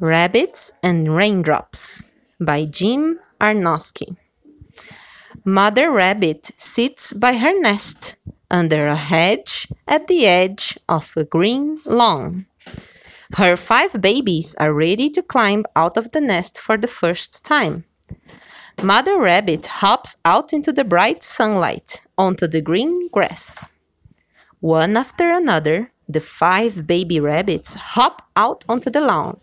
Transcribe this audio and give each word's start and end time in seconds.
Rabbits 0.00 0.72
and 0.82 1.14
Raindrops 1.14 2.12
by 2.40 2.64
Jim 2.64 3.20
Arnosky. 3.38 4.16
Mother 5.44 5.92
Rabbit 5.92 6.52
sits 6.56 7.12
by 7.12 7.36
her 7.36 7.52
nest 7.60 8.14
under 8.50 8.86
a 8.86 8.96
hedge 8.96 9.68
at 9.86 10.08
the 10.08 10.24
edge 10.24 10.78
of 10.88 11.12
a 11.18 11.24
green 11.24 11.76
lawn. 11.84 12.46
Her 13.36 13.58
five 13.58 14.00
babies 14.00 14.56
are 14.58 14.72
ready 14.72 15.10
to 15.10 15.22
climb 15.22 15.66
out 15.76 15.98
of 15.98 16.12
the 16.12 16.22
nest 16.22 16.56
for 16.56 16.78
the 16.78 16.88
first 16.88 17.44
time. 17.44 17.84
Mother 18.82 19.20
Rabbit 19.20 19.66
hops 19.84 20.16
out 20.24 20.54
into 20.54 20.72
the 20.72 20.84
bright 20.84 21.22
sunlight 21.22 22.00
onto 22.16 22.48
the 22.48 22.62
green 22.62 23.10
grass. 23.12 23.76
One 24.60 24.96
after 24.96 25.30
another, 25.30 25.92
the 26.08 26.20
five 26.20 26.86
baby 26.86 27.20
rabbits 27.20 27.74
hop 27.74 28.22
out 28.34 28.64
onto 28.66 28.88
the 28.88 29.02
lawn. 29.02 29.36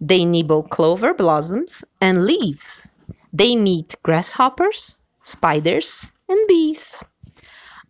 They 0.00 0.24
nibble 0.24 0.64
clover 0.64 1.14
blossoms 1.14 1.84
and 2.00 2.24
leaves. 2.24 2.94
They 3.32 3.56
meet 3.56 3.94
grasshoppers, 4.02 4.98
spiders, 5.18 6.12
and 6.28 6.46
bees. 6.48 7.04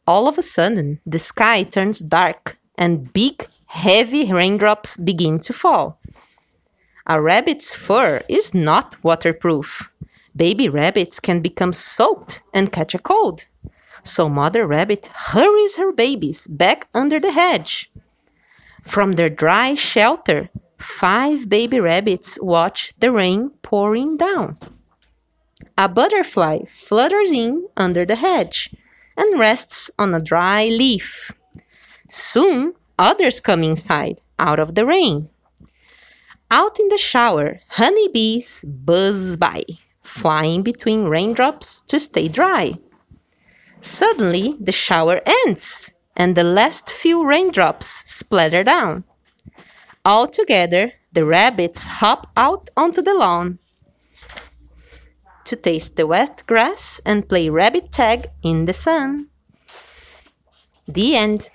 All 0.06 0.28
of 0.28 0.38
a 0.38 0.42
sudden, 0.42 1.00
the 1.04 1.18
sky 1.18 1.64
turns 1.64 1.98
dark 1.98 2.58
and 2.78 3.12
big, 3.12 3.46
heavy 3.66 4.32
raindrops 4.32 4.96
begin 4.96 5.40
to 5.40 5.52
fall. 5.52 5.98
A 7.06 7.20
rabbit's 7.20 7.72
fur 7.72 8.22
is 8.28 8.54
not 8.54 8.96
waterproof. 9.02 9.92
Baby 10.34 10.68
rabbits 10.68 11.18
can 11.20 11.40
become 11.40 11.72
soaked 11.72 12.40
and 12.52 12.72
catch 12.72 12.94
a 12.94 12.98
cold. 12.98 13.46
So 14.02 14.28
Mother 14.28 14.66
Rabbit 14.66 15.08
hurries 15.12 15.76
her 15.76 15.92
babies 15.92 16.46
back 16.46 16.88
under 16.94 17.18
the 17.18 17.32
hedge. 17.32 17.90
From 18.82 19.12
their 19.12 19.30
dry 19.30 19.74
shelter, 19.74 20.50
five 20.78 21.48
baby 21.48 21.80
rabbits 21.80 22.38
watch 22.40 22.92
the 22.98 23.10
rain 23.10 23.50
pouring 23.62 24.16
down. 24.16 24.58
A 25.78 25.88
butterfly 25.88 26.60
flutters 26.66 27.32
in 27.32 27.68
under 27.76 28.04
the 28.04 28.16
hedge 28.16 28.74
and 29.16 29.38
rests 29.38 29.90
on 29.98 30.14
a 30.14 30.20
dry 30.20 30.66
leaf. 30.66 31.32
Soon, 32.08 32.74
others 32.98 33.40
come 33.40 33.62
inside, 33.62 34.20
out 34.38 34.58
of 34.58 34.74
the 34.74 34.86
rain. 34.86 35.28
Out 36.50 36.78
in 36.78 36.88
the 36.88 36.98
shower, 36.98 37.60
honeybees 37.70 38.64
buzz 38.64 39.36
by, 39.36 39.64
flying 40.02 40.62
between 40.62 41.06
raindrops 41.06 41.82
to 41.82 41.98
stay 41.98 42.28
dry. 42.28 42.78
Suddenly, 43.80 44.56
the 44.60 44.72
shower 44.72 45.20
ends, 45.44 45.94
and 46.16 46.34
the 46.34 46.44
last 46.44 46.90
few 46.90 47.26
raindrops 47.26 47.86
splatter 47.86 48.62
down. 48.62 49.04
All 50.06 50.28
together, 50.28 50.92
the 51.12 51.24
rabbits 51.24 51.98
hop 51.98 52.28
out 52.36 52.68
onto 52.76 53.02
the 53.02 53.12
lawn 53.12 53.58
to 55.44 55.56
taste 55.56 55.96
the 55.96 56.06
wet 56.06 56.44
grass 56.46 57.00
and 57.04 57.28
play 57.28 57.48
rabbit 57.48 57.90
tag 57.90 58.28
in 58.40 58.66
the 58.66 58.72
sun. 58.72 59.30
The 60.86 61.16
end. 61.16 61.50